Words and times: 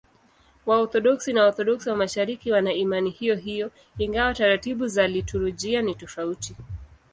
Waorthodoksi 0.67 1.29
na 1.33 1.41
Waorthodoksi 1.43 1.89
wa 1.89 1.95
Mashariki 1.95 2.51
wana 2.51 2.73
imani 2.73 3.09
hiyohiyo, 3.09 3.71
ingawa 3.99 4.33
taratibu 4.33 4.87
za 4.87 5.07
liturujia 5.07 5.81
ni 5.81 5.95
tofauti. 5.95 6.55